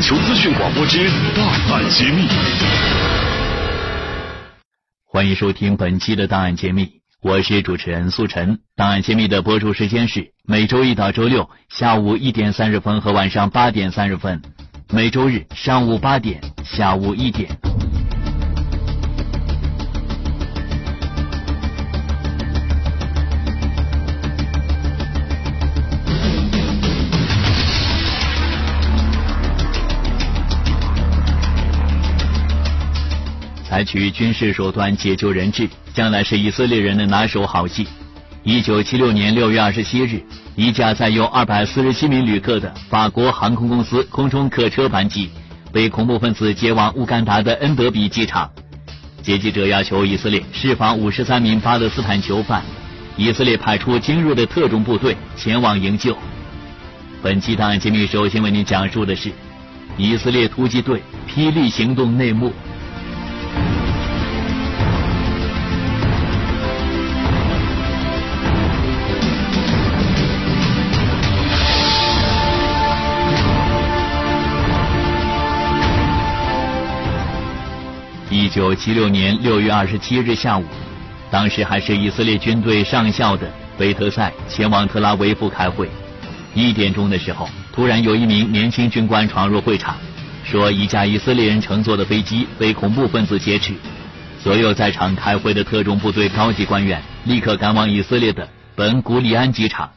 [0.00, 2.26] 求资讯广播之档案揭秘，
[5.06, 8.58] 欢迎收听本期的档案揭秘，我是主持人苏晨。
[8.76, 14.42] 档案揭秘的播出时间是每周一到周六下午一点三十分和晚上八点三十分，
[14.90, 17.48] 每周日上午八点、下午一点。
[33.74, 37.88] 采取军事手段解救人质，将来是以色列人的拿手好戏。
[38.44, 40.22] 一九七六年六月二十七日，
[40.54, 45.28] 一架载有二百四十七名旅客的法国航空公司空中客车班机
[45.72, 48.48] 被恐怖分子接往乌干达的恩德比机场。
[49.22, 52.62] 劫机者要求以色列释放五十三名巴勒斯坦囚犯，
[53.16, 56.16] 以色列派出精锐的特种部队前往营救。
[57.20, 59.32] 本期档案揭秘首先为您讲述的是
[59.96, 62.52] 以色列突击队霹雳行动内幕。
[78.64, 80.64] 九七六年六月二十七日下午，
[81.30, 85.86] 当时还是以色列军队上校的贝特赛前往特拉维夫开会。
[86.54, 89.98] 一点钟的时候，突然有一名年轻军官闯入会场，
[90.44, 93.74] 说一架以色列人乘坐的飞机被恐怖分子劫持。
[94.42, 99.90] 所有在场开会的特种部队高级官员立刻赶往以色列的本古里安机场，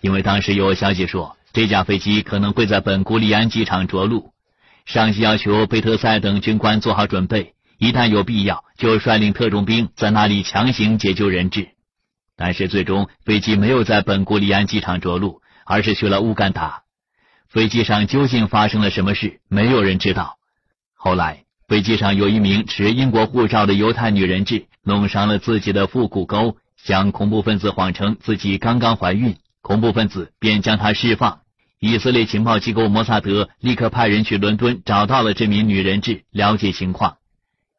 [0.00, 4.32] 因为当时有消息说这架飞机可能会在本古里安机场着陆。
[4.86, 7.52] 上级要求贝特赛等军官做好准备。
[7.78, 11.68] 一旦有必要，就率领特种兵在那里强行解救人质。
[12.36, 16.82] 但是最终飞机没有在本古里安机场着陆，而是去了乌干达。
[17.48, 20.38] 飞机上究竟发生了什么事，没有人知道。
[20.94, 31.42] 后来飞机上有一名持英国护照的犹太女人质弄伤了自己的腹股沟，向恐怖分子谎称自己刚刚怀孕，恐怖分子便将她释放。
[31.78, 37.17] 以色列情报机构摩萨德立刻派人去伦敦找到了这名女人质，了解情况。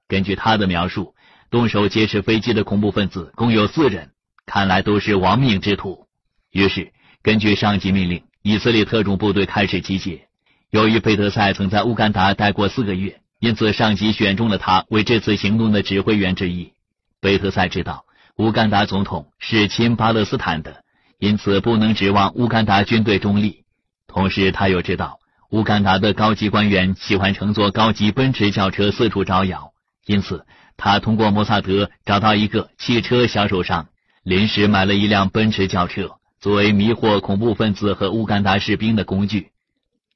[0.10, 1.14] 根据他的描述，
[1.52, 4.10] 动手劫持飞机的恐怖分子共有四人，
[4.48, 6.08] 看来都是亡命之徒。
[6.52, 10.28] 于是，根据上级命令，以色列特种部队开始集结。
[10.72, 16.74] 由于贝特赛曾在乌干达待过四个月，因此上级选中了他为这次行动的指挥员之一。
[17.22, 18.06] 贝特赛知道
[18.38, 20.84] 乌干达总统是亲巴勒斯坦的，
[21.20, 23.64] 因此不能指望乌干达军队中立。
[24.08, 25.20] 同时，他又知道
[25.52, 29.72] 乌干达的高级官员喜欢乘坐高级奔驰轿车四处招摇。
[30.06, 30.46] 因此，
[30.78, 33.90] 他通过摩萨德找到一个汽车销售商，
[34.24, 39.52] 临时买了一辆奔驰轿车，作为迷惑恐怖分子和乌干达士兵的工具。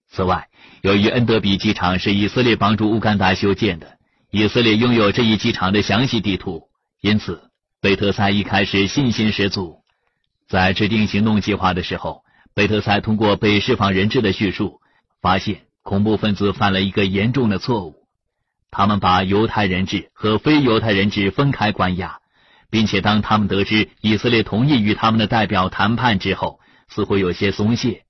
[0.10, 0.48] 此外，
[0.82, 3.98] 由于恩德比机场是以色列帮助乌干达修建的，
[4.32, 6.70] 以色列拥有这一机场的详细地图，
[7.02, 7.50] 因此
[7.82, 9.82] 贝特塞一开始信心十足。
[10.48, 12.24] 在制定行动计划的时候，
[12.54, 14.82] 贝特塞通过被释放人质的叙述，
[15.22, 18.03] 发现恐怖分子犯了一个严重的错误。
[18.76, 22.18] 他们把犹太人质和非犹太人质分开关押，
[22.72, 28.02] 并且当他们得知以色列同意与他们的代表谈判之后，似乎有些松懈。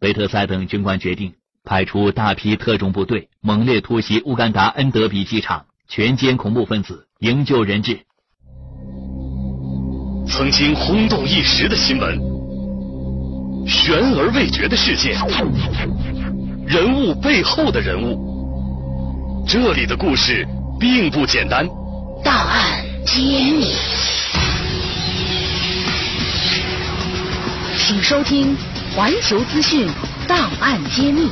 [0.00, 8.00] 贝特塞等军官决定派出大批特种部队，猛烈突袭乌干达恩德比机场，全歼恐怖分子，营救人质。
[10.28, 12.18] 曾经轰动一时的新闻，
[13.68, 15.16] 悬而未决的事件，
[16.66, 18.35] 人物背后的人物。
[19.48, 20.44] 这里的故事
[20.80, 21.64] 并不简单。
[22.24, 23.20] 档案揭
[23.52, 23.72] 秘，
[27.78, 28.56] 请收听
[28.92, 29.86] 环球资讯
[30.26, 31.30] 档案揭秘。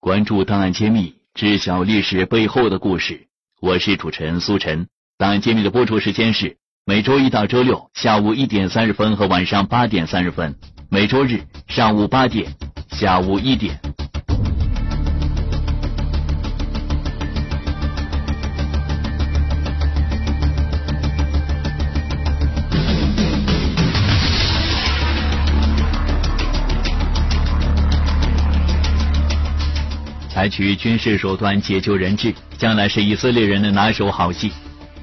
[0.00, 3.26] 关注档案揭秘，知晓历史背后的故事。
[3.60, 4.88] 我是主持人苏晨。
[5.18, 10.56] 档案揭秘的播出时间是每周一到周六下午一点三十分和晚上八点三十分，
[10.88, 12.54] 每周日上午八点、
[12.92, 13.78] 下午一点。
[30.50, 34.52] 取军事手段解救人质，将来是以色列人的拿手好戏。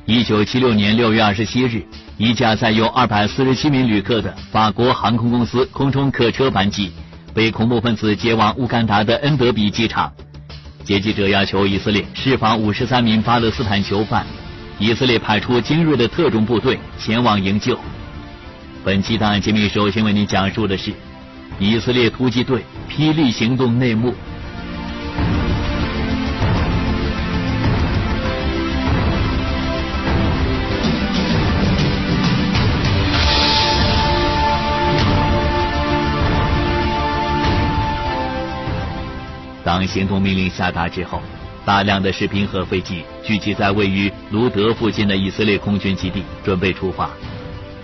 [0.05, 1.83] 一九七六年六月二十七日，
[2.17, 6.91] 一架载有二百四十七名旅客的法国航空公司空中客车班机
[7.33, 10.13] 被恐怖分子接往乌干达的恩德比机场。
[10.83, 14.25] 劫机者要求以色列释放五十三名巴勒斯坦囚犯，
[14.77, 17.79] 以色列派出精锐的特种部队前往营救。
[18.83, 20.93] 本期档案揭秘首先为您讲述的是
[21.57, 24.13] 以色列突击队霹雳行动内幕。
[39.75, 41.21] 当行动命令下达之后，
[41.65, 47.09] 大量的士兵和飞机聚集在位于卢德附近的以色列空军基地，准备出发。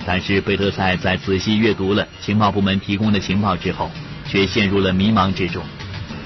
[0.06, 3.92] 但是贝特赛在仔细阅读了情报部门提供的情报之后，
[4.26, 5.62] 却陷入了迷茫之中。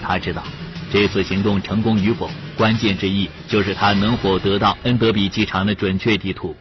[0.04, 0.44] 他知道
[0.92, 6.56] 这次行动成功与否，关键之一就是他能否得到恩德比机场的准确地图。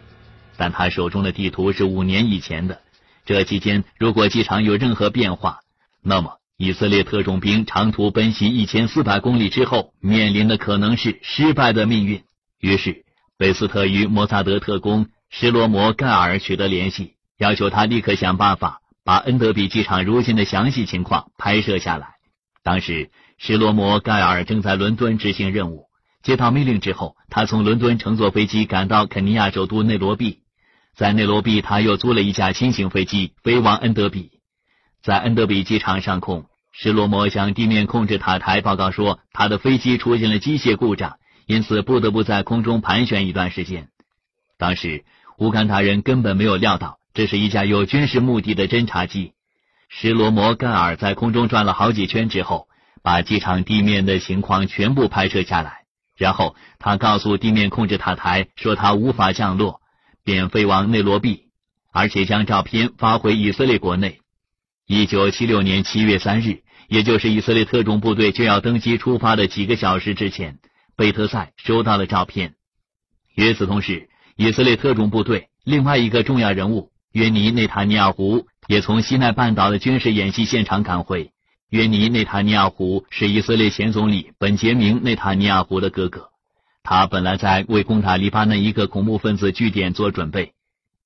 [0.56, 2.81] 但他手中的地图是五年以前的，
[3.27, 5.59] 这期间如果机场有任何变化，
[6.03, 6.39] 那么。
[6.56, 12.23] 以色列特种兵长途奔袭一千四百公里之后，面临的可能是失败的命运。
[12.61, 13.05] 于是，
[13.37, 22.15] 贝斯特与摩萨德特工施罗摩盖尔取得联系，要求他立刻想办法把恩德比机场如今的详细情况拍摄下来。
[22.62, 25.87] 当时，施罗摩盖尔正在伦敦执行任务。
[26.23, 30.39] 接到命令之后，他从伦敦乘坐飞机赶到肯尼亚首都内罗毕。
[30.95, 34.33] 在内罗毕，他又租了一架轻型飞机飞往恩德比。
[35.05, 43.89] 在恩德比机场上空，施罗摩向地面控制塔台报告说，他的飞机出现了机械故障，因此不得不在空中盘旋一段时间。
[44.56, 45.05] 当时
[45.37, 49.35] 乌干达人根本没有料到这是一架有军事目的的侦察机。
[49.91, 52.67] 施罗摩盖尔在空中转了好几圈之后，
[53.03, 55.83] 把机场地面的情况全部拍摄下来，
[56.17, 59.83] 然后他告诉地面控制塔台说他无法降落，
[60.25, 61.49] 便飞往内罗毕，
[61.93, 64.21] 而且将照片发回以色列国内。
[64.86, 70.58] 一九七六年七月三日，也就是以色列特种部队就要登机出发的几个小时之前，
[70.94, 72.54] 贝特赛收到了照片。
[73.34, 81.31] 与此同时，以色列特种部队另外一个重要人物约尼内塔尼亚胡也从西奈半岛的军事演习现场赶回。
[81.70, 86.28] 约尼内塔尼亚胡是以色列前总理本杰明内塔尼亚胡的哥哥，
[86.82, 90.52] 他本来在为攻打黎巴嫩一个恐怖分子据点做准备。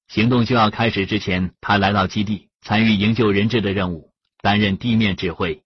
[0.09, 2.48] 行动就要开始之前，他来到基地。
[2.63, 4.11] 参与营救人质的任务，
[4.43, 5.63] 担任地面指挥。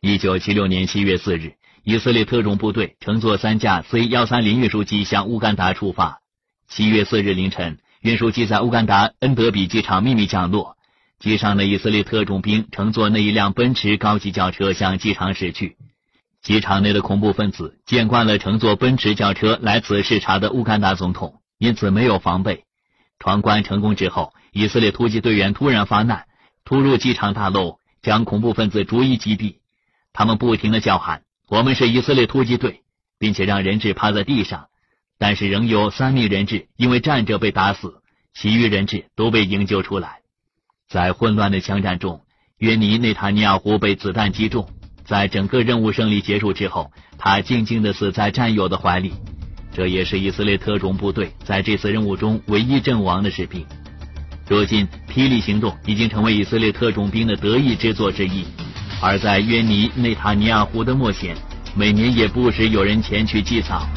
[0.00, 6.20] 一九七六年七月四日，以色列特种部队乘坐三架 C 幺三零运输机向乌干达出发。
[6.68, 10.76] 七月四日凌晨，运输机在乌干达恩德比机场秘密降落。
[11.18, 15.76] 机上的以色列特种兵乘坐那一辆奔驰高级轿车向机场驶去。
[16.42, 22.64] 机场内的恐怖分子见惯了乘坐奔驰轿车来此视察的乌干达总统，因此没有防备。
[23.18, 26.26] 闯关成功之后，以色列突击队员突然发难。
[26.64, 29.56] 突入机场大楼，将恐怖分子逐一击毙。
[30.12, 32.82] 他们不停的叫喊：“我们是以色列突击队，
[33.18, 34.68] 并且让人质趴在地上。”
[35.18, 38.02] 但是仍有三名人质因为站着被打死，
[38.34, 40.20] 其余人质都被营救出来。
[40.88, 42.22] 在混乱的枪战中，
[42.58, 44.68] 约尼内塔尼亚胡被子弹击中。
[45.04, 49.12] 在整个任务胜利结束之后，他静静的死在战友的怀里。
[49.72, 53.66] 这也是以色列特种部队在这次任务中唯一阵亡的士兵。
[54.48, 58.44] 如今，霹雳行动已经成为以色列特种兵的得意之作之一。
[59.00, 61.36] 而在约尼内塔尼亚胡的墓前，
[61.76, 63.88] 每年也不时有人前去祭扫。